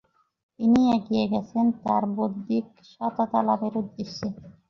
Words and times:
তিনি 0.59 0.81
এগিয়ে 0.95 1.25
গেছেন 1.33 1.65
তার 1.81 2.03
বৌদ্ধিক 2.15 2.65
সততা 2.91 3.39
লাভের 3.47 3.73
উদ্দেশ্যে। 3.81 4.27